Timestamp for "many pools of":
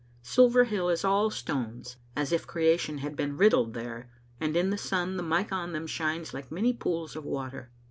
6.51-7.23